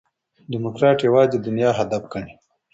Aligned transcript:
ډيموکراټ 0.51 0.97
یوازي 1.07 1.37
دنیا 1.45 1.69
هدف 1.79 2.03
ګڼي. 2.13 2.33